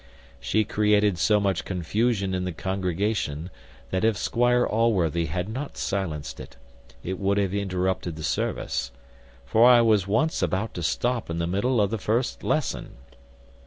[0.39, 3.51] She created so much confusion in the congregation,
[3.91, 6.57] that if Squire Allworthy had not silenced it,
[7.03, 8.89] it would have interrupted the service:
[9.45, 12.93] for I was once about to stop in the middle of the first lesson.